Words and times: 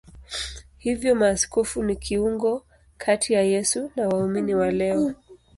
Hivyo 0.77 1.15
maaskofu 1.15 1.83
ni 1.83 1.95
kiungo 1.95 2.65
kati 2.97 3.33
ya 3.33 3.41
Yesu 3.41 3.91
na 3.95 4.07
waumini 4.09 4.55
wa 4.55 4.71
leo. 4.71 5.13